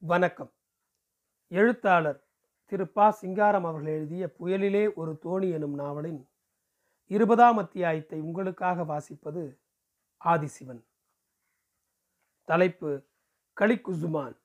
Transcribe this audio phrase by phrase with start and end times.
[0.00, 0.52] வணக்கம்.
[1.48, 2.26] எழுத்தாளர்
[2.64, 3.10] திரு ப.
[3.10, 6.28] சிங்காரம் அவர்கள் எழுதிய புயலிலே ஒரு தோணி எனும் நாவலின்
[7.06, 9.58] இருபதாம் அத்தியாயத்தை உங்களுக்காக வாசிப்பது
[10.24, 10.84] ஆதிசிவன்.
[12.44, 13.06] தலைப்பு
[13.60, 14.36] களிக்குசுமான்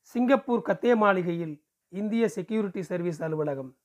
[0.00, 3.76] சிங்கப்பூர் கத்தே மாளிகையில் இந்திய செக்யூரிட்டி சர்வீஸ் அலுவலகம்.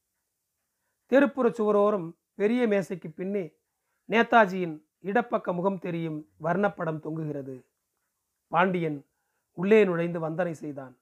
[1.10, 3.57] தெருப்புற சுவரோரம் பெரிய மேசைக்கு பின்னே
[4.10, 7.66] நேதாஜியின் இடப்பக்க முகம் தெரியும் வர்ணப்படம் தொங்குகிறது.
[8.48, 9.05] பாண்டியன்
[9.54, 10.97] உள்ளே நுழைந்து வந்தனை செய்தான்.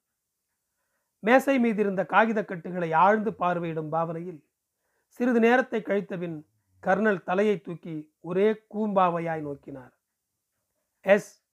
[1.19, 4.47] மேசை மீதிருந்த காகிதக் கட்டுகளை ஆழ்ந்து பார்வையிடும் பாவனையில்
[5.05, 6.37] சிறிது நேரத்தை கழித்தபின்
[6.83, 9.93] கர்னல் தலையை தூக்கி ஒரே கூம்பாவையாய் நோக்கினார்.
[11.01, 11.45] S.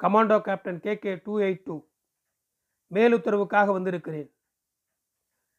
[0.00, 0.98] Commando captain K.
[0.98, 1.14] K.
[1.14, 1.88] Two eight two.
[2.90, 4.34] மேலுத்தரவுக்காக வந்திருக்கிறேன்.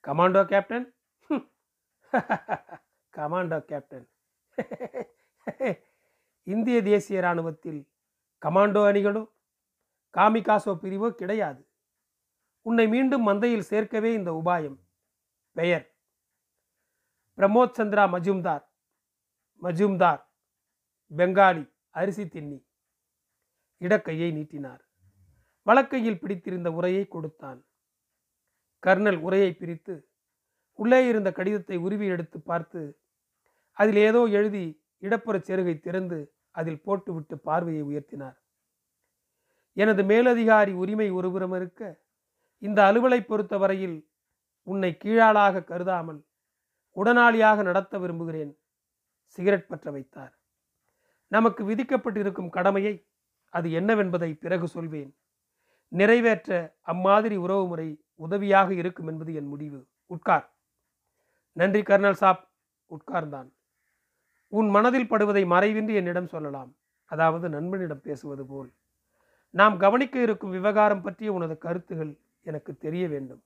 [0.07, 0.95] Commando captain?
[3.17, 4.09] Commando captain.
[6.43, 7.87] இந்திய தேசிய இராணுவத்தில்
[8.41, 9.29] கமாண்டோ அணிகளும்
[10.18, 11.68] காமிகாசோ பிரிவோ கிடையாது.
[12.62, 14.77] உன்னை மீண்டும் மந்தையில் சேர்க்கவே இந்த உபாயம்.
[15.55, 15.96] பெயர்.
[17.38, 18.66] பிரமோத் சந்திரா மஜும்தார்.
[19.62, 20.21] மஜும்தார்.
[21.18, 21.71] பெங்காலி.
[21.90, 22.66] அரிசி தின்னி.
[23.82, 24.82] இடக்கையை நீட்டினார்.
[25.68, 27.66] வழக்கையில் பிடித்திருந்த உரையை கொடுத்தான்.
[28.84, 30.10] கர்னல் உரையை பிரித்து
[30.73, 32.99] உள்ளே இருந்த கடிதத்தை உருவி எடுத்து பார்த்து
[33.71, 38.38] அதில் ஏதோ எழுதி இடப்புறச் செருகை திறந்து அதில் போட்டுவிட்டு பார்வையை உயர்த்தினார்.
[39.80, 41.82] எனது மேலதிகாரி உரிமை ஒருபுறம் இருக்க
[42.62, 43.98] இந்த அலுவலை பொறுத்தவரையில்
[44.68, 46.20] உன்னை கீழாளாக கருதாமல்
[46.96, 48.52] உடனாளியாக நடத்த விரும்புகிறேன்
[49.35, 50.34] சிகரெட் பற்ற வைத்தார்.
[51.32, 52.94] நமக்கு விதிக்கப்பட்டிருக்கும் கடமையை
[53.54, 55.12] அது என்னவென்பதை பிறகு சொல்வேன்.
[55.91, 59.80] நிறைவேற்ற அம்மாதிரி உறவுமுறை உதவியாக இருக்கும் என்பது என் முடிவு.
[60.05, 60.48] உட்கார்.
[61.57, 62.44] நன்றி கர்னல் சாப்.
[62.90, 63.50] உட்கார்ந்தான்.
[64.53, 66.72] உன் மனதில் படுவதை மறைவின்றி என்னிடம் சொல்லலாம்.
[67.12, 68.69] அதாவது நண்பனிடம் பேசுவது போல்.
[69.50, 73.44] நாம் கவனிக்க இருக்கும் விவகாரம் பற்றிய உனது கருத்துகள் எனக்கு தெரிய வேண்டும்.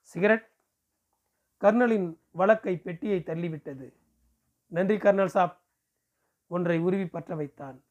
[0.00, 0.50] சிகரெட்
[1.60, 3.92] கர்னலின் வழக்கை பெட்டியை தள்ளிவிட்டது.
[4.66, 5.60] நன்றி கர்னல் சாப்.
[6.46, 7.84] ஒன்றை உருவி பற்ற வைத்தான்.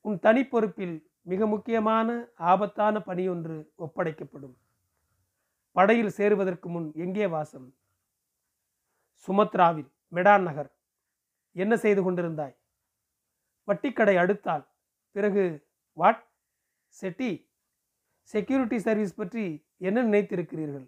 [0.00, 4.56] உன் தனி பொறுப்பில் மிக முக்கியமான ஆபத்தான பணியொன்று ஒப்படைக்கப்படும்.
[5.72, 7.74] படையில் சேருவதற்கு முன் எங்கே வாசம்?
[9.26, 10.76] சுமத்ராவில் மெடான் நகர்.
[11.52, 12.56] என்ன செய்து கொண்டிருந்தாய்?
[13.66, 14.66] வட்டிக்கடை அடுத்தால்
[15.10, 16.30] பிறகு வாட்?
[17.00, 17.30] செட்டி
[18.24, 19.44] செக்யூரிட்டி சர்வீஸ் பற்றி
[19.76, 20.86] என்ன நினைத்திருக்கிறீர்கள்?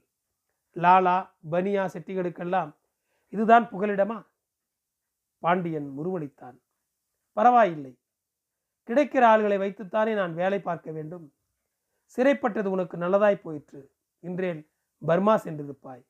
[0.77, 1.17] லாலா
[1.51, 2.71] பனியா செட்டிகளுக்கெல்லாம்
[3.33, 4.27] இதுதான் புகலிடமா?
[5.39, 6.57] பாண்டியன் முருவளித்தான்
[7.33, 7.93] பரவாயில்லை.
[8.89, 11.27] கிடைக்கிற ஆள்களை வைத்துத்தானே நான் வேலை பார்க்க வேண்டும்.
[12.15, 13.81] சிறைப்பட்டது உனக்கு நல்லதாய் போயிற்று.
[14.21, 14.61] இன்றேன்
[15.03, 16.05] பர்மா சென்றிருப்பாய்.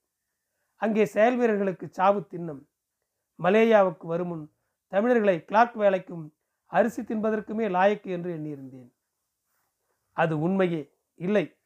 [0.77, 2.63] அங்கே செயல் வீரர்களுக்கு சாவு தின்னம்.
[3.39, 4.45] மலேயாவுக்கு வருமுன்
[4.89, 6.25] தமிழர்களை கிளார்க் வேலைக்கும்
[6.67, 8.91] அரிசி தின்பதற்குமே லாயக்கு என்று எண்ணியிருந்தேன்.
[10.17, 10.83] அது உண்மையே
[11.15, 11.57] இல்லை.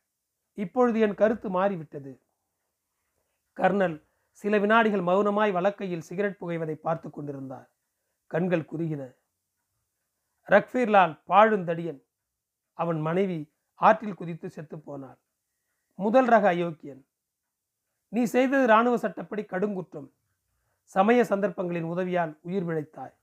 [0.54, 2.12] இப்பொழுது என் கருத்து மாறிவிட்டது.
[3.56, 3.96] கர்னல்
[4.30, 7.68] சில வினாடிகள் மௌனமாய் வழக்கையில் சிகரெட் புகைவதை பார்த்து கொண்டிருந்தார்.
[8.26, 9.02] கண்கள் குறுகின.
[10.48, 12.00] ரக்ஃபீர்லால் பாழுந்தடியன்
[12.72, 13.40] அவன் மனைவி
[13.74, 15.18] ஆற்றில் குதித்து செத்து போனாள்.
[15.94, 17.02] முதல் ரக அயோக்கியன்.
[18.08, 20.08] நீ செய்தது இராணுவ சட்டப்படி கடுங்குற்றம்.
[20.82, 23.16] சமய சந்தர்ப்பங்களின் உதவியால் உயிர் விழைத்தாய்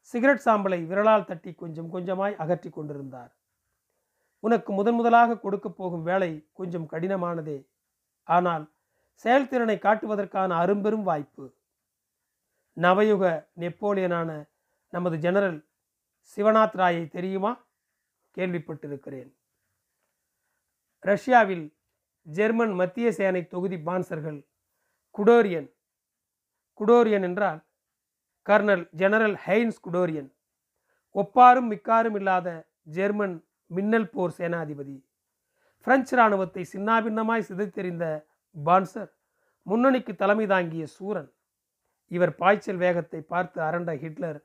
[0.00, 3.32] சிகரெட் சாம்பலை விரலால் தட்டி கொஞ்சம் கொஞ்சமாய் அகற்றி கொண்டிருந்தார்.
[4.44, 7.58] உனக்கு முதன் முதலாக கொடுக்க போகும் வேலை கொஞ்சம் கடினமானதே.
[8.28, 8.64] ஆனால்
[9.24, 11.44] செயல்திறனை காட்டுவதற்கான அரும்பெரும் வாய்ப்பு.
[12.76, 13.24] நவயுக
[13.60, 14.30] நெப்போலியனான
[14.90, 15.58] நமது ஜெனரல்
[16.32, 17.52] சிவநாத் ராயை தெரியுமா?
[18.36, 19.30] கேள்விப்பட்டிருக்கிறேன்.
[21.00, 21.64] ரஷ்யாவில்
[22.22, 24.38] ஜெர்மன் மத்திய சேனை தொகுதி பான்சர்கள்
[25.14, 25.68] குடோரியன்.
[26.80, 27.60] குடோரியன் என்றால்
[28.46, 30.30] கர்னல் ஜெனரல் ஹெய்ன்ஸ் குடோரியன்.
[31.14, 32.48] ஒப்பாரும் மிக்காரும் இல்லாத
[32.96, 33.36] ஜெர்மன்
[33.70, 34.96] மின்னல் போர் சேனாதிபதி.
[35.86, 38.04] பிரெஞ்சு இராணுவத்தை சின்னாபின்னமாய் சிதைத்தெறிந்த
[38.56, 39.10] பான்சர்
[39.66, 41.30] முன்னணிக்கு தலைமை தாங்கிய சூரன்.
[42.10, 44.38] இவர் பாய்ச்சல் வேகத்தை பார்த்து அரண்ட ஹிட்லர்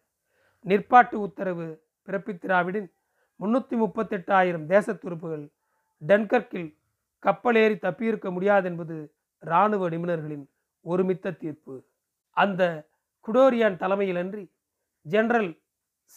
[0.66, 1.68] நிற்பாட்டு உத்தரவு
[2.08, 2.90] பிறப்பித்திராவிடின்
[3.40, 5.46] முன்னூற்றி முப்பத்தெட்டாயிரம் தேச துருப்புகள்
[6.02, 6.70] டென்கர்க்கில்
[7.24, 8.98] கப்பலேறி தப்பியிருக்க முடியாதென்பது
[9.44, 10.46] இராணுவ நிபுணர்களின்
[10.86, 11.76] ஒருமித்த தீர்ப்பு.
[12.32, 12.64] அந்த
[13.28, 14.44] குடோரியான் தலைமையிலன்றி
[15.06, 15.52] ஜெனரல்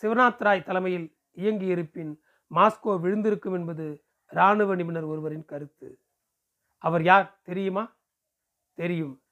[0.02, 2.12] சிவநாத் ராய் தலைமையில் இயங்கியிருப்பின்
[2.54, 5.98] மாஸ்கோ விழுந்திருக்கும் என்பது இராணுவ நிபுணர் ஒருவரின் கருத்து.
[6.78, 7.96] அவர் யார் தெரியுமா?
[8.72, 9.22] தெரியும்.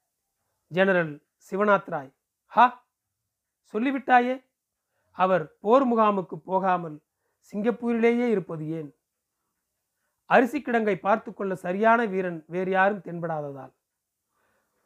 [0.67, 2.14] ஜெனரல் சிவநாத் ராய்.
[2.46, 2.87] ஹா!
[3.72, 4.44] சொல்லிவிட்டாயே?
[5.11, 7.00] அவர் போர் முகாமுக்கு போகாமல்
[7.52, 8.94] சிங்கப்பூரிலேயே இருப்பது ஏன்?
[10.25, 13.73] அரிசி கிடங்கை பார்த்து கொள்ள சரியான வீரன் வேறு யாரும் தென்படாததால்.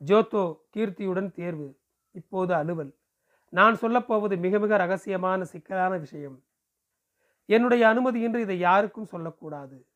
[0.07, 1.81] ஜோத்தோ கீர்த்தியுடன் தேர்வு.
[2.11, 2.97] இப்போது அலுவல்.
[3.49, 6.43] நான் சொல்லப்போவது மிக மிக ரகசியமான சிக்கலான விஷயம்.
[7.45, 9.87] என்னுடைய அனுமதியின்றி இதை யாருக்கும் சொல்லக்கூடாது.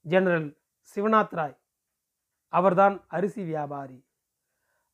[0.00, 0.56] ஜெனரல்
[0.94, 1.58] சிவநாத் ராய்
[2.48, 4.04] அவர்தான் அரிசி வியாபாரி.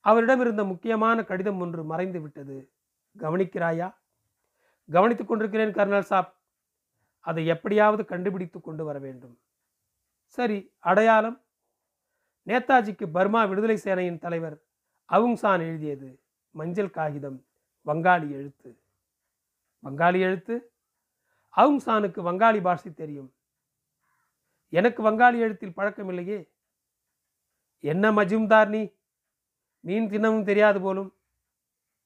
[0.01, 2.73] அவரிடம் இருந்த முக்கியமான கடிதம் ஒன்று மறைந்து விட்டது.
[3.19, 3.95] கவனிக்கிறாயா?
[4.91, 6.35] கவனித்துக் கொண்டிருக்கிறேன் கர்னல் சாப்.
[7.21, 9.41] அதை எப்படியாவது கண்டுபிடித்து கொண்டு வர வேண்டும்.
[10.25, 11.43] சரி அடையாளம்?
[12.47, 14.63] நேதாஜிக்கு பர்மா விடுதலை சேனையின் தலைவர்
[15.09, 16.21] அவுங் சான் எழுதியது.
[16.51, 17.47] மஞ்சள் காகிதம்
[17.87, 18.81] வங்காளி எழுத்து.
[19.85, 20.73] வங்காளி எழுத்து?
[21.59, 23.35] அவுங் சானுக்கு வங்காளி பாஷை தெரியும்.
[24.69, 26.49] எனக்கு வங்காளி எழுத்தில் பழக்கமில்லையே
[27.81, 28.93] என்ன மஜும்தார் நீ?
[29.81, 31.15] மீன் தினமும் தெரியாது போலும்.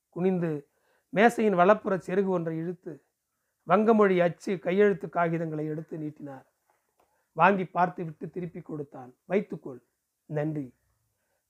[0.09, 0.69] குனிந்து
[1.09, 3.05] மேசையின் வலப்புற செருகு ஒன்றை இழுத்து
[3.63, 6.47] வங்கமொழி அச்சு கையெழுத்து காகிதங்களை எடுத்து நீட்டினார்.
[7.33, 9.15] வாங்கி பார்த்துவிட்டு திருப்பி கொடுத்தான்.
[9.25, 9.81] வைத்துக்கொள்.
[10.25, 10.75] நன்றி.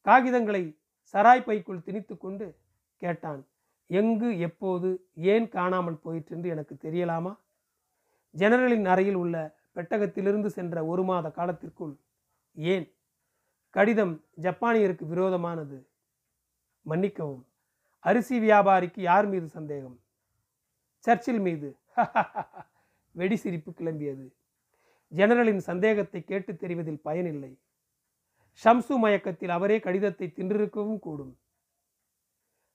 [0.04, 0.78] காகிதங்களை
[1.12, 2.58] சராய் பைக்குள் திணித்து கொண்டு
[2.96, 3.46] கேட்டான்.
[3.86, 7.36] எங்கு எப்போது ஏன் காணாமல் போயிற்றென்று எனக்கு தெரியலாமா?
[8.34, 9.36] ஜெனரலின் அறையில் உள்ள
[9.74, 11.94] பெட்டகத்திலிருந்து சென்ற ஒரு மாத காலத்திற்குள்
[12.56, 12.86] ஏன்?
[13.70, 15.86] கடிதம் ஜப்பானியருக்கு விரோதமானது.
[16.86, 17.46] மன்னிக்கவும்
[18.04, 20.00] அரிசி வியாபாரிக்கு யார் மீது சந்தேகம்?
[21.04, 21.78] சர்ச்சில் மீது.
[23.14, 24.26] வெடி சிரிப்பு கிளம்பியது.
[25.12, 27.58] ஜெனரலின் சந்தேகத்தை கேட்டு தெரிவதில் பயனில்லை.
[28.64, 31.38] ஷம்சு மயக்கத்தில் அவரே கடிதத்தை தின்றிருக்கவும் கூடும்.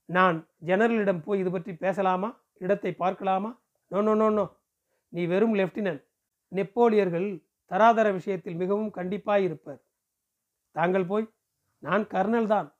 [0.06, 2.30] நான் ஜெனரலிடம் போய் இது பற்றி பேசலாமா?
[2.57, 3.59] இடத்தை பார்க்கலாமா?
[3.92, 4.45] No no no no.
[5.07, 6.04] நீ வெறும் லெப்டினன்ட்.
[6.48, 9.81] நெப்போலியர்கள் தராதர விஷயத்தில் மிகவும் கண்டிப்பாயிருப்பர்
[10.71, 11.33] தாங்கள் போய்
[11.80, 12.75] நான் கர்னல் தான்.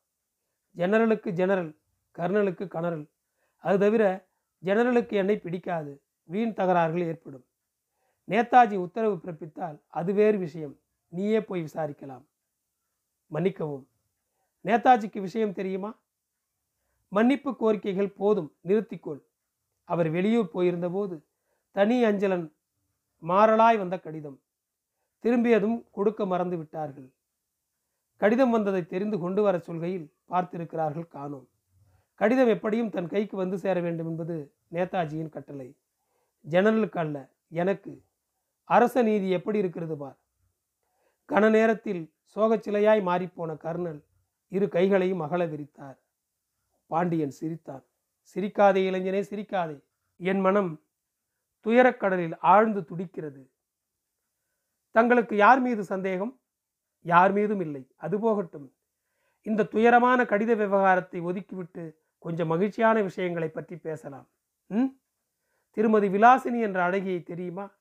[0.76, 1.78] ஜெனரலுக்கு ஜெனரல்
[2.18, 3.10] கர்னலுக்கு கனரல்.
[3.58, 4.28] அது தவிர
[4.64, 6.02] ஜெனரலுக்கு என்னை பிடிக்காது.
[6.24, 7.46] வீண் தகராறுகள் ஏற்படும்.
[8.28, 10.80] நேதாஜி உத்தரவு பிறப்பித்தால் அது வேறு விஷயம்.
[11.08, 12.26] நீயே போய் விசாரிக்கலாம்.
[13.28, 13.88] மன்னிக்கவும்.
[14.66, 16.00] நேதாஜிக்கு விஷயம் தெரியுமா?
[17.08, 18.56] மன்னிப்பு கோரிக்கைகள் போதும்.
[18.64, 19.22] நிறுத்திக்கொள்.
[19.84, 21.26] அவர் வெளியூர் போயிருந்தபோது
[21.72, 22.56] தனி அஞ்சலன்
[23.22, 24.42] மாறலாய் வந்த கடிதம்.
[25.20, 27.14] திரும்பியதும் கொடுக்க மறந்து விட்டார்கள்.
[28.16, 31.50] கடிதம் வந்ததை தெரிந்து கொண்டு வர சொல்கையில் பார்த்திருக்கிறார்கள் காணோம்.
[32.16, 35.78] கடிதம் எப்படியும் தன் கைக்கு வந்து சேர வேண்டும் என்பது நேதாஜியின் கட்டளை.
[36.50, 38.04] ஜெனரலுக்கு அல்ல எனக்கு.
[38.64, 40.18] அரச நீதி எப்படி இருக்கிறது பார்?
[41.30, 44.04] கன நேரத்தில் சோகச்சிலையாய் மாறிப்போன கர்னல்
[44.48, 45.98] இரு கைகளையும் அகல விரித்தார்.
[46.88, 47.86] பாண்டியன் சிரித்தான்.
[48.36, 49.84] சிரிக்காதே இளைஞனே சிரிக்காதே.
[50.18, 50.82] என் மனம்
[51.68, 53.52] துயரக்கடலில் ஆழ்ந்து துடிக்கிறது.
[54.92, 56.42] தங்களுக்கு யார் மீது சந்தேகம்?
[57.02, 57.88] யார் மீதும் இல்லை.
[57.96, 58.76] அது போகட்டும்.
[59.42, 64.30] இந்த துயரமான கடித விவகாரத்தை ஒதுக்கிவிட்டு கொஞ்சம் மகிழ்ச்சியான விஷயங்களை பற்றி பேசலாம்.
[64.66, 64.86] ம்?
[65.70, 67.72] திருமதி விலாசினி என்ற அழகியை தெரியுமா?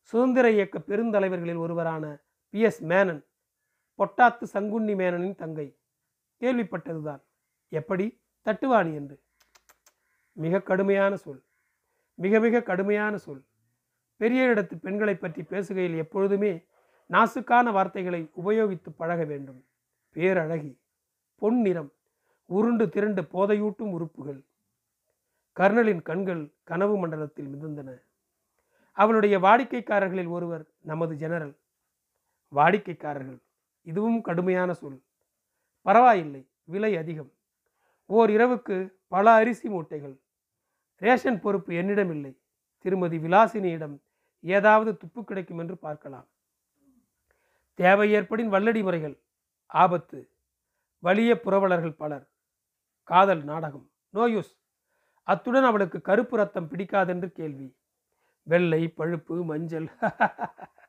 [0.00, 2.18] சுதந்திர இயக்க பெருந்தலைவர்களில் ஒருவரான
[2.48, 2.60] பி.
[2.60, 2.84] எஸ்.
[2.84, 3.26] மேனன்
[3.98, 5.78] பொட்டாத்து சங்குண்ணி மேனனின் தங்கை.
[6.40, 7.22] கேள்விப்பட்டதுதான்.
[7.68, 8.22] எப்படி?
[8.44, 9.22] தட்டுவாணி என்று.
[10.32, 11.45] மிக கடுமையான சொல்.
[12.16, 13.42] மிக மிக கடுமையான சொல்
[14.16, 16.52] பெரிய இடத்து பெண்களை பற்றி பேசுகையில் எப்பொழுதுமே
[17.10, 19.60] நாசுக்கான வார்த்தைகளை உபயோகித்து பழக வேண்டும்.
[20.14, 20.72] பேரழகி
[21.36, 21.90] பொன்னிறம்
[22.46, 24.40] உருண்டு திரண்டு போதையூட்டும் உறுப்புகள்.
[25.56, 27.90] கர்னலின் கண்கள் கனவு மண்டலத்தில் மிதந்தன.
[28.92, 31.54] அவளுடைய வாடிக்கைக்காரர்களில் ஒருவர் நமது ஜெனரல்.
[32.54, 33.40] வாடிக்கைக்காரர்கள்
[33.82, 35.00] இதுவும் கடுமையான சொல்
[35.82, 37.32] பரவாயில்லை விலை அதிகம்.
[38.06, 38.76] ஓர் இரவுக்கு
[39.08, 40.16] பல அரிசி மூட்டைகள்.
[40.96, 42.40] ரேஷன் பொறுப்பு என்னிடம் இல்லை.
[42.78, 43.98] திருமதி விலாசினியிடம்
[44.40, 46.28] ஏதாவது துப்பு கிடைக்கும் என்று பார்க்கலாம்.
[47.74, 49.22] தேவை ஏற்படின் வல்லடி முறைகள்.
[49.66, 50.30] ஆபத்து.
[50.98, 52.30] வலிய புரவலர்கள் பலர்.
[53.02, 53.90] காதல் நாடகம்.
[54.10, 54.58] No use.
[55.22, 57.76] அத்துடன் அவளுக்கு கருப்பு ரத்தம் பிடிக்காதென்று கேள்வி.
[58.42, 59.90] வெள்ளை பழுப்பு மஞ்சள்.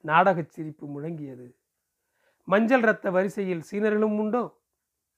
[0.00, 1.56] நாடகச் சிரிப்பு முழங்கியது.
[2.44, 4.62] மஞ்சள் இரத்த வரிசையில் சீனர்களும் உண்டோ?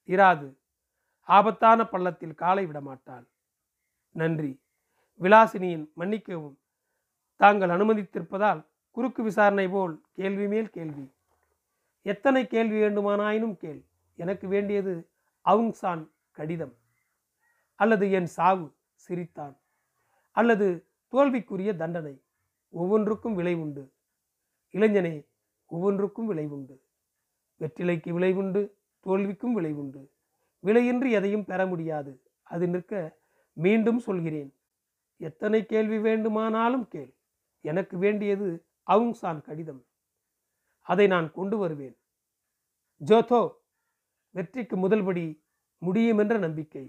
[0.07, 0.57] இராது.
[1.21, 3.27] ஆபத்தான பள்ளத்தில் காலை விடமாட்டாள்.
[4.19, 4.61] நன்றி.
[5.21, 6.59] விலாசினியின் மன்னிக்கவும்.
[7.37, 11.15] தாங்கள் அனுமதித்திருப்பதால் குறுக்கு விசாரணை போல் கேள்வி மேல் கேள்வி.
[12.03, 13.85] எத்தனை கேள்வி வேண்டுமானாயினும் கேள்.
[14.17, 15.11] எனக்கு வேண்டியது
[15.45, 16.75] அவுங் சான் கடிதம்.
[17.75, 19.61] அல்லது என் சாவு சிரித்தான்.
[20.31, 22.23] அல்லது தோல்விக்குரிய தண்டனை.
[22.69, 23.93] ஒவ்வொன்றுக்கும் விலை உண்டு.
[24.73, 25.27] இளைஞனே
[25.67, 26.83] ஒவ்வொன்றுக்கும் விலை உண்டு.
[27.61, 30.13] வெற்றிலைக்கு விலை உண்டு தோல்விக்கும் விலை உண்டு.
[30.63, 32.23] விலையின்றி எதையும் பெற முடியாது.
[32.43, 33.18] அது நிற்க
[33.59, 34.51] மீண்டும் சொல்கிறேன்.
[35.21, 37.17] எத்தனை கேள்வி வேண்டுமானாலும் கேள்.
[37.65, 38.49] எனக்கு வேண்டியது
[38.87, 39.87] அவுங் சான் கடிதம்.
[40.87, 41.97] அதை நான் கொண்டு வருவேன்.
[43.01, 43.41] ஜோதோ
[44.35, 45.27] வெற்றிக்கு முதல்படி
[45.79, 46.87] முடியும் என்ற நம்பிக்கை.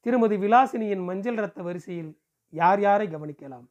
[0.00, 3.66] திருமதி விலாசினியின் மஞ்சள் ரத்த வரிசையில் யார் யாரை கவனிக்கலாம்?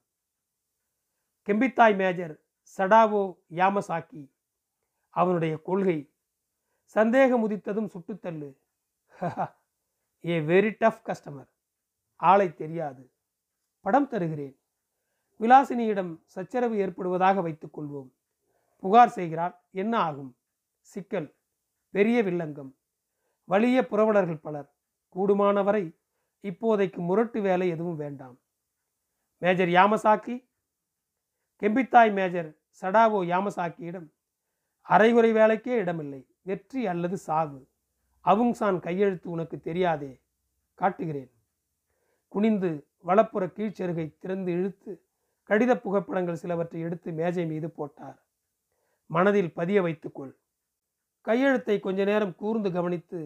[1.48, 2.34] கெம்பித்தாய் மேஜர்
[2.78, 3.24] சடாவோ
[3.56, 4.24] யாமசாக்கி
[5.16, 6.00] அவனுடைய கொள்கை
[6.96, 8.50] சந்தேகம் உதித்ததும் சுட்டுத்தள்ளு
[10.26, 11.50] ஏ வெரி டஃப் கஸ்டமர்
[12.20, 13.12] ஆளை தெரியாது.
[13.82, 14.60] படம் தருகிறேன்.
[15.40, 18.10] விலாசினியிடம் சச்சரவு ஏற்படுவதாக வைத்துக் கொள்வோம்.
[18.78, 19.68] புகார் செய்கிறார்.
[19.72, 20.38] என்ன ஆகும்?
[20.80, 21.36] சிக்கல்.
[21.90, 22.76] பெரிய வில்லங்கம்.
[23.44, 24.76] வலிய புரவலர்கள் பலர்.
[25.16, 25.98] கூடுமானவரை
[26.42, 28.40] இப்போதைக்கு முரட்டு வேலை எதுவும் வேண்டாம்.
[29.38, 30.50] மேஜர் யாமசாக்கி.
[31.62, 34.12] கெம்பித்தாய் மேஜர் சடாவோ யாமசாக்கியிடம்
[34.82, 36.28] அரைகுறை வேலைக்கே இடமில்லை.
[36.42, 37.68] வெற்றி அல்லது சாவு.
[38.22, 40.22] அவுங்சான் கையெழுத்து உனக்கு தெரியாதே.
[40.74, 41.39] காட்டுகிறேன்.
[42.34, 42.70] குனிந்து
[43.06, 44.92] வலப்புற கீழ்ச்செருகை திறந்து இழுத்து
[45.50, 48.20] கடித புகைப்படங்கள் சிலவற்றை எடுத்து மேஜை மீது போட்டார்.
[49.06, 50.34] மனதில் பதிய வைத்துக்கொள்.
[51.22, 53.20] கையெழுத்தை கொஞ்ச நேரம் கூர்ந்து கவனித்து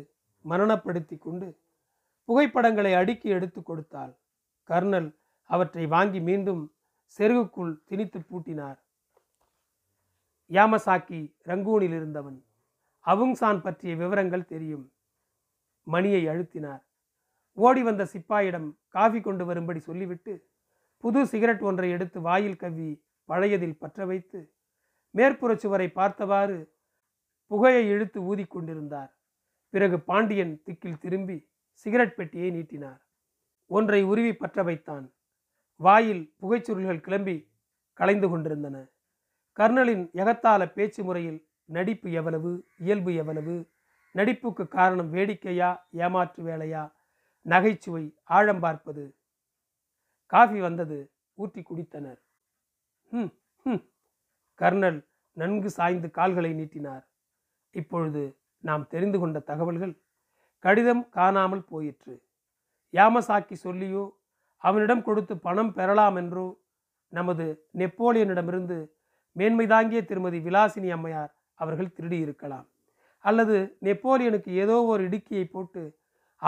[0.46, 1.48] மரணப்படுத்தி கொண்டு
[2.26, 4.14] புகைப்படங்களை அடுக்கி எடுத்து கொடுத்தாள்.
[4.70, 5.10] கர்னல்
[5.50, 6.76] அவற்றை வாங்கி மீண்டும்
[7.20, 8.80] செருகுக்குள் திணித்து பூட்டினார்.
[10.46, 12.40] யாமசாக்கி ரங்கூனில் இருந்தவன்.
[13.06, 14.86] அவுங்சான் பற்றிய விவரங்கள் தெரியும்.
[15.88, 16.84] மணியை அழுத்தினார்.
[17.56, 20.50] ஓடி வந்த சிப்பாயிடம் காஃபி கொண்டு வரும்படி சொல்லிவிட்டு
[20.98, 24.54] புது சிகரெட் ஒன்றை எடுத்து வாயில் கவ்வி பழையதில் பற்ற வைத்து
[25.16, 26.76] மேற்புறச் சுவரை பார்த்தவாறு
[27.48, 29.12] புகையை இழுத்து ஊதி கொண்டிருந்தார்.
[29.70, 33.02] பிறகு பாண்டியன் திக்கில் திரும்பி சிகரெட் பெட்டியை நீட்டினார்.
[33.66, 35.14] ஒன்றை உருவி பற்ற வைத்தான்.
[35.76, 37.52] வாயில் புகைச்சுருள்கள் கிளம்பி
[37.94, 38.86] கலைந்து கொண்டிருந்தன.
[39.58, 43.70] கர்னலின் எகத்தால பேச்சு முறையில் நடிப்பு எவ்வளவு இயல்பு எவ்வளவு
[44.16, 46.84] நடிப்புக்கு காரணம் வேடிக்கையா ஏமாற்று வேலையா
[47.46, 48.04] நகைச்சுவை
[48.38, 49.04] ஆழம் பார்ப்பது.
[50.34, 50.98] காஃபி வந்தது
[51.38, 52.20] ஊற்றி குடித்தனர்.
[53.12, 53.32] ம்
[53.66, 53.82] ம்
[54.60, 55.00] கர்னல்
[55.38, 57.04] நன்கு சாய்ந்து கால்களை நீட்டினார்.
[57.74, 58.24] இப்பொழுது
[58.64, 59.94] நாம் தெரிந்து கொண்ட தகவல்கள்
[60.64, 62.16] கடிதம் காணாமல் போயிற்று.
[62.94, 64.04] யாமசாக்கி சொல்லியோ
[64.64, 66.48] அவனிடம் கொடுத்து பணம் பெறலாம் என்றோ
[67.14, 67.46] நமது
[67.80, 68.78] நெப்போலியனிடமிருந்து
[69.36, 72.68] மேன்மை தாங்கிய திருமதி விலாசினி அம்மையார் அவர்கள் திருடி இருக்கலாம்
[73.26, 73.58] அல்லது
[73.88, 75.84] நெப்போலியனுக்கு ஏதோ ஒரு இடுக்கியை போட்டு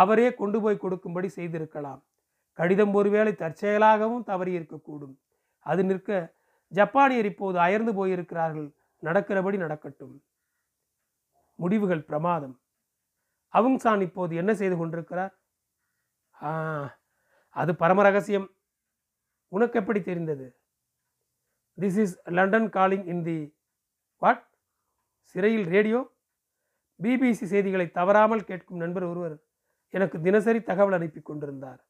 [0.01, 2.01] அவரே கொண்டு போய் கொடுக்கும்படி செய்திருக்கலாம்.
[2.59, 5.15] கடிதம் ஒருவேளை தற்செயலாகவும் தவறி இருக்கக்கூடும்
[5.65, 6.09] அது நிற்க
[6.71, 8.67] ஜப்பானியர் இப்போது அயர்ந்து போயிருக்கிறார்கள்.
[9.03, 10.15] நடக்கிறபடி நடக்கட்டும்.
[11.59, 12.55] முடிவுகள் பிரமாதம்.
[13.53, 15.33] அவுங்சான் இப்போது என்ன செய்து கொண்டிருக்கிறார்?
[16.35, 16.49] ஆ
[17.55, 18.47] அது பரம ரகசியம்
[19.51, 20.47] உனக்கு எப்படி தெரிந்தது?
[21.77, 23.37] This is London calling in the
[24.21, 24.43] what
[25.35, 25.99] சிறையில் ரேடியோ?
[26.99, 29.35] பிபிசி செய்திகளை தவறாமல் கேட்கும் நண்பர் ஒருவர்
[29.95, 31.81] எனக்கு தினசரி தகவல் அனுப்பி கொண்டிருந்தார்.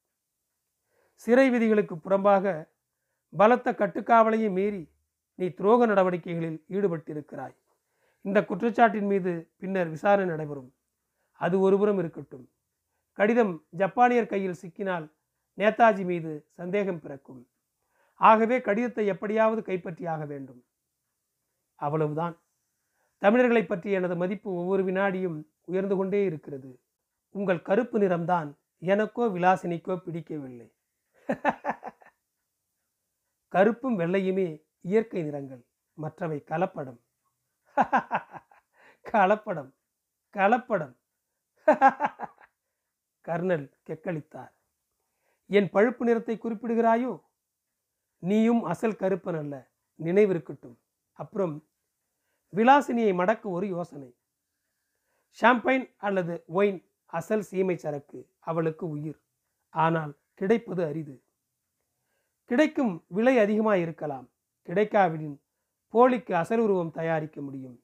[1.13, 2.69] சிறை விதிகளுக்கு புறம்பாக
[3.33, 4.83] பலத்த கட்டுக்காவலையும் மீறி
[5.35, 7.55] நீ துரோக நடவடிக்கைகளில் ஈடுபட்டிருக்கிறாய்.
[8.21, 10.69] இந்த குற்றச்சாட்டின் மீது பின்னர் விசாரணை நடைபெறும்.
[11.31, 12.45] அது ஒருபுறம் இருக்கட்டும்.
[13.13, 15.05] கடிதம் ஜப்பானியர் கையில் சிக்கினால்
[15.57, 17.41] நேதாஜி மீது சந்தேகம் பிறக்கும்.
[18.21, 20.61] ஆகவே கடிதத்தை எப்படியாவது கைப்பற்றியாக வேண்டும்.
[21.79, 22.35] அவ்வளவுதான்.
[23.17, 26.71] தமிழர்களை பற்றி எனது மதிப்பு ஒவ்வொரு வினாடியும் உயர்ந்து கொண்டே இருக்கிறது.
[27.37, 28.49] உங்கள் கருப்பு நிறம்தான்
[28.91, 30.67] எனக்கோ விலாசினிக்கோ பிடிக்கவில்லை.
[33.53, 34.47] கருப்பும் வெள்ளையுமே
[34.81, 35.63] இயற்கை நிறங்கள்
[35.93, 36.99] மற்றவை கலப்படம்.
[39.05, 39.71] கலப்படம்
[40.35, 40.95] கலப்படம்.
[43.25, 44.53] கர்னல் கெக்களித்தார்.
[45.49, 47.13] என் பழுப்பு நிறத்தை குறிப்பிடுகிறாயோ?
[48.23, 49.55] நீயும் அசல் கருப்பன் அல்ல
[49.99, 50.77] நினைவிருக்கட்டும்.
[51.19, 51.55] அப்புறம்
[52.53, 54.09] விலாசினியை மடக்க ஒரு யோசனை.
[55.39, 56.79] ஷாம்பைன் அல்லது ஒயின்
[57.17, 59.19] அசல் சீமை சரக்கு அவளுக்கு உயிர்.
[59.73, 61.15] ஆனால் கிடைப்பது அரிது.
[62.43, 64.27] கிடைக்கும் விலை அதிகமாக இருக்கலாம்.
[64.67, 65.37] கிடைக்காவிடின்
[65.93, 67.77] போலிக்கு அசல் உருவம் தயாரிக்க முடியும்.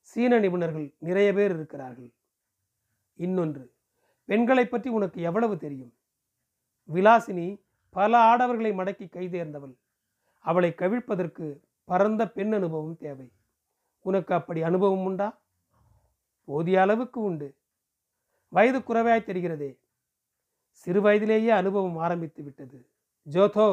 [0.00, 2.10] சீன நிபுணர்கள் நிறைய பேர் இருக்கிறார்கள்.
[3.14, 3.64] இன்னொன்று
[4.24, 5.92] பெண்களை பற்றி உனக்கு எவ்வளவு தெரியும்?
[6.88, 9.74] விலாசினி பல ஆடவர்களை மடக்கி கைதேர்ந்தவள்
[10.44, 11.46] அவளை கவிழ்ப்பதற்கு
[11.84, 13.28] பரந்த பெண் அனுபவம் தேவை.
[14.04, 15.28] உனக்கு அப்படி அனுபவம் உண்டா?
[16.44, 17.48] போதிய அளவுக்கு உண்டு.
[18.52, 19.70] வயது குறைவாய் தெரிகிறதே.
[20.72, 22.78] சிறு வயதிலேயே அனுபவம் ஆரம்பித்து விட்டது.
[23.26, 23.68] ஜோதோ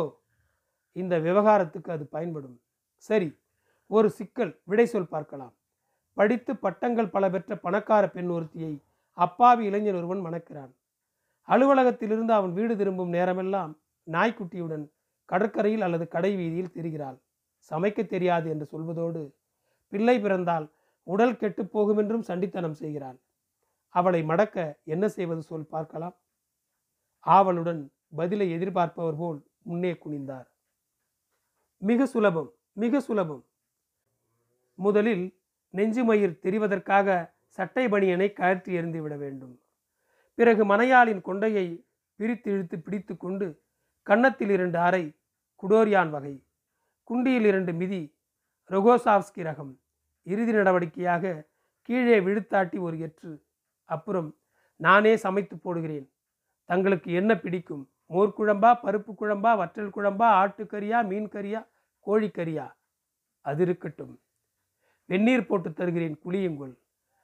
[0.91, 2.57] இந்த விவகாரத்துக்கு அது பயன்படும்.
[3.07, 3.29] சரி
[3.87, 5.53] ஒரு சிக்கல் விடை சொல் பார்க்கலாம்.
[6.17, 8.73] படித்து பட்டங்கள் பல பெற்ற பணக்கார பெண் ஒருத்தியை
[9.17, 10.71] அப்பாவி இளைஞன் ஒருவன் மணக்கிறான்.
[11.47, 13.73] அலுவலகத்திலிருந்து அவன் வீடு திரும்பும் நேரமெல்லாம்
[14.07, 14.85] நாய்க்குட்டியுடன்
[15.29, 17.17] கடற்கரையில் அல்லது கடை வீதியில் திரிகிறாள்.
[17.71, 19.21] சமைக்க தெரியாது என்று சொல்வதோடு
[19.93, 20.65] பிள்ளை பிறந்தால்
[21.07, 23.17] உடல் கெட்டு போகும் என்றும் சண்டித்தனம் செய்கிறாள்.
[23.95, 24.55] அவளை மடக்க
[24.93, 26.15] என்ன செய்வது சொல் பார்க்கலாம்.
[27.25, 27.81] ஆவலுடன்
[28.17, 30.47] பதிலை எதிர்பார்ப்பவர் போல் முன்னே குனிந்தார்.
[31.81, 33.43] மிக சுலபம் மிக சுலபம்.
[34.79, 35.25] முதலில்
[35.73, 37.07] நெஞ்சுமயிர் தெரிவதற்காக
[37.57, 39.55] சட்டை பணியனை கழற்றி எறிந்து விட வேண்டும்.
[40.37, 41.65] பிறகு மனையாளின் கொண்டையை
[42.19, 43.47] பிரித்து இழுத்து பிடித்து கொண்டு
[44.07, 45.03] கன்னத்தில் இரண்டு அறை
[45.63, 46.35] குடோரியான் வகை
[47.09, 48.01] குண்டியில் இரண்டு மிதி
[48.69, 49.73] ரொகோசாவ்ஸ்கி ரகம்
[50.27, 51.33] இறுதி நடவடிக்கையாக
[51.89, 53.31] கீழே விழுத்தாட்டி ஒரு எற்று
[53.85, 54.35] அப்புறம்
[54.75, 56.09] நானே சமைத்து போடுகிறேன்.
[56.65, 57.89] தங்களுக்கு என்ன பிடிக்கும்?
[58.05, 61.67] மோர் குழம்பா பருப்பு குழம்பா வற்றல் குழம்பா ஆட்டுக்கறியா மீன் கறியா
[62.05, 62.73] கோழிக்கறியா?
[63.41, 64.21] அது இருக்கட்டும்.
[65.05, 66.77] வெந்நீர் போட்டு தருகிறேன் குளியுங்கள்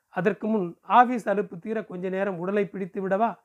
[0.09, 3.39] அதற்கு முன் ஆபீஸ் அலுப்பு தீர கொஞ்ச நேரம் உடலை பிடித்து விடவா?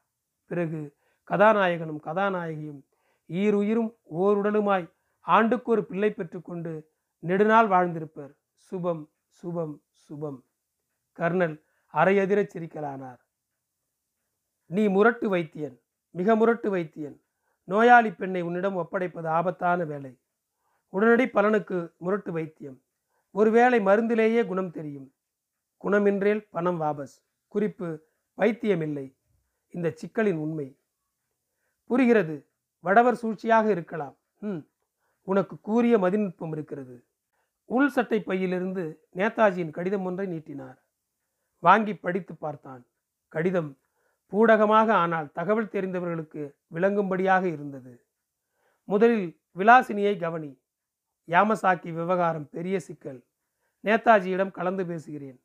[0.46, 0.96] பிறகு
[1.30, 2.80] கதாநாயகனும் கதாநாயகியும்
[3.28, 8.32] ஈருயிரும் ஓருடலுமாய் ஆண்டுக்கு ஒரு பிள்ளை பெற்றுக்கொண்டு நெடுநாள் வாழ்ந்திருப்பர்.
[8.54, 10.44] சுபம் சுபம் சுபம்.
[11.12, 11.65] கர்னல்
[11.96, 13.20] அரையதிரச் சிரிக்கலானார்.
[14.66, 17.22] நீ முரட்டு வைத்தியன் மிக முரட்டு வைத்தியன்.
[17.64, 20.20] நோயாளி பெண்ணை உன்னிடம் ஒப்படைப்பது ஆபத்தான வேலை.
[20.88, 22.82] உடனடி பலனுக்கு முரட்டு வைத்தியம்.
[23.30, 25.14] ஒருவேளை மருந்திலேயே குணம் தெரியும்.
[25.84, 27.22] குணமின்றேல் பணம் வாபஸ்.
[27.48, 29.16] குறிப்பு வைத்தியமில்லை.
[29.68, 30.78] இந்த சிக்கலின் உண்மை.
[31.84, 32.50] புரிகிறது.
[32.80, 34.16] வடவர் சூழ்ச்சியாக இருக்கலாம்.
[34.38, 34.58] ம்.
[35.22, 37.06] உனக்கு கூறிய மதிநுட்பம் இருக்கிறது.
[37.64, 40.85] உள் சட்டை பையிலிருந்து நேதாஜியின் கடிதம் ஒன்றை நீட்டினார்.
[41.66, 42.82] வாங்கி படித்து பார்த்தான்.
[43.28, 43.70] கடிதம்
[44.32, 46.42] பூடகமாக ஆனால் தகவல் தெரிந்தவர்களுக்கு
[46.74, 47.92] விளங்கும்படியாக இருந்தது.
[48.88, 50.50] முதலில் விலாசினியை கவனி.
[51.28, 53.20] யாமசாக்கி விவகாரம் பெரிய சிக்கல்.
[53.84, 55.38] நேதாஜியிடம் கலந்து பேசுகிறேன்.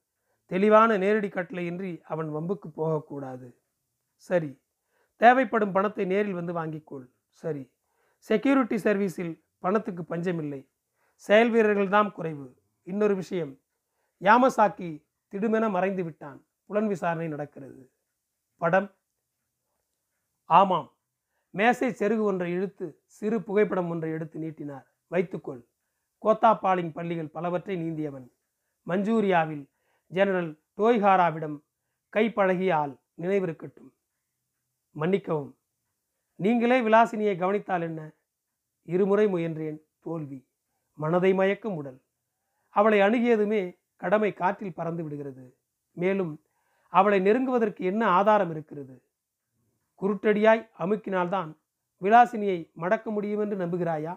[0.51, 3.47] தெளிவான நேரடி கட்டளையின்றி அவன் வம்புக்கு போகக்கூடாது.
[4.27, 4.51] சரி.
[5.21, 7.05] தேவைப்படும் பணத்தை நேரில் வந்து வாங்கிக்கொள்.
[7.41, 7.63] சரி.
[8.27, 10.61] செக்யூரிட்டி சர்வீஸில் பணத்துக்கு பஞ்சமில்லை.
[11.15, 12.47] செயல் வீரர்கள்தான் குறைவு.
[12.87, 13.53] இன்னொரு விஷயம்.
[14.21, 14.89] யாமசாக்கி
[15.31, 16.45] திடுமென மறைந்து விட்டான்.
[16.65, 17.91] புலன் விசாரணை நடக்கிறது.
[18.57, 18.95] படம்.
[20.45, 20.97] ஆமாம்.
[21.49, 24.91] மேசை செருகு ஒன்றை இழுத்து சிறு புகைப்படம் ஒன்றை எடுத்து நீட்டினார்.
[25.07, 25.67] வைத்துக்கொள்.
[26.21, 28.29] கோத்தாபாலிங் பள்ளிகள் பலவற்றை நீந்தியவன்.
[28.87, 29.69] மஞ்சூரியாவில்
[30.07, 31.63] ஜெனரல் டோய்ஹாராவிடம்
[32.09, 33.91] கை பழகிய ஆள் நினைவிருக்கட்டும்
[34.91, 35.59] மன்னிக்கவும்.
[36.35, 38.11] நீங்களே விலாசினியை கவனித்தால் என்ன?
[38.81, 40.49] இருமுறை முயன்றேன் தோல்வி.
[40.93, 42.01] மனதை மயக்கும் உடல்.
[42.69, 45.45] அவளை அணுகியதுமே கடமை காற்றில் பறந்து விடுகிறது.
[46.01, 46.33] மேலும்
[46.93, 48.95] அவளை நெருங்குவதற்கு என்ன ஆதாரம் இருக்கிறது?
[50.01, 51.49] குருட்டடியாய் அமுக்கினால்தான்
[52.01, 54.13] விலாசினியை மடக்க முடியும் என்று நம்புகிறாயா?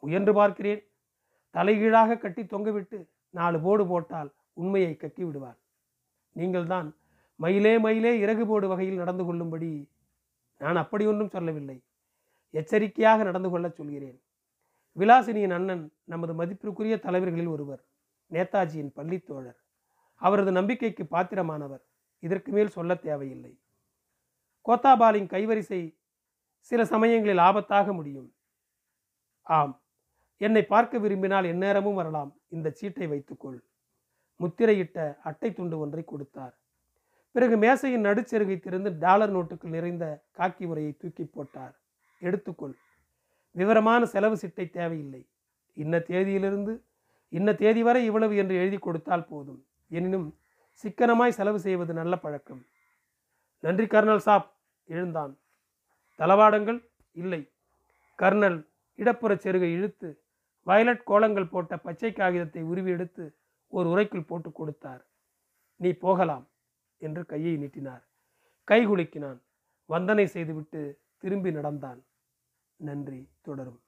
[0.00, 0.82] முயன்று பார்க்கிறேன்.
[1.54, 2.98] தலைகீழாக கட்டி தொங்கவிட்டு
[3.30, 5.58] நாலு போடு போட்டால் உண்மையை கக்கி விடுவார்
[6.36, 6.88] நீங்கள்தான்
[7.36, 9.70] மயிலே மயிலே இறகு போடு வகையில் நடந்து கொள்ளும்படி
[10.58, 11.78] நான் அப்படி ஒன்றும் சொல்லவில்லை.
[12.54, 14.18] எச்சரிக்கையாக நடந்து கொள்ளச் சொல்கிறேன்.
[14.98, 17.82] விலாசினியின் அண்ணன் நமது மதிப்பிற்குரிய தலைவர்களில் ஒருவர்.
[18.32, 19.60] நேதாஜியின் பள்ளித்தோழர்
[20.14, 21.82] அவரது நம்பிக்கைக்கு பாத்திரமானவர்.
[22.18, 23.60] இதற்கு மேல் சொல்ல தேவையில்லை.
[24.64, 25.98] கோத்தாபாலின் கைவரிசை
[26.58, 28.34] சில சமயங்களில் ஆபத்தாக முடியும்.
[29.42, 29.82] ஆம்.
[30.36, 32.36] என்னை பார்க்க விரும்பினால் எந்நேரமும் வரலாம்.
[32.48, 33.64] இந்த சீட்டை வைத்துக்கொள்.
[34.40, 36.58] முத்திரையிட்ட அட்டை துண்டு ஒன்றை கொடுத்தார்.
[37.32, 41.80] பிறகு மேசையின் நடுச்செருகை திறந்து டாலர் நோட்டுக்குள் நிறைந்த காக்கி உரையை தூக்கி போட்டார்.
[42.20, 42.72] எடுத்துக்கொள்.
[43.50, 45.28] விவரமான செலவு சிட்டை தேவையில்லை.
[45.72, 46.80] இன்ன தேதியிலிருந்து
[47.36, 49.60] இன்ன தேதி வரை இவ்வளவு என்று எழுதி கொடுத்தால் போதும்.
[49.88, 50.38] எனினும்
[50.82, 52.62] சிக்கனமாய் செலவு செய்வது நல்ல பழக்கம்.
[53.58, 54.48] நன்றி கர்னல் சாப்
[54.84, 55.38] எழுந்தான்.
[56.18, 56.80] தளவாடங்கள்
[57.12, 57.40] இல்லை.
[58.18, 58.58] கர்னல்
[58.96, 60.08] இடப்புறச் செருகை இழுத்து
[60.62, 63.24] வயலட் கோலங்கள் போட்ட பச்சை காகிதத்தை உருவி எடுத்து
[63.68, 65.02] ஒரு உரைக்குள் போட்டு கொடுத்தார்.
[65.76, 66.48] நீ போகலாம்
[66.98, 68.04] என்று கையை நீட்டினார்.
[68.70, 69.40] கைகுலுக்கினான்
[69.88, 72.04] வந்தனை செய்துவிட்டு திரும்பி நடந்தான்.
[72.76, 73.80] நன்றி தொடரும்.